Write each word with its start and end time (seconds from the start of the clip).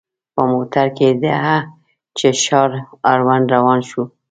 په 0.33 0.41
موټر 0.51 0.87
کې 0.97 1.07
د 1.21 1.23
هه 1.43 1.57
چه 2.17 2.27
ښار 2.43 2.71
اړوند 3.11 3.45
روان 3.55 3.79
شوو. 3.89 4.03